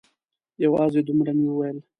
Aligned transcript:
یوازې 0.63 1.01
دومره 1.07 1.31
مې 1.37 1.45
وویل. 1.49 1.77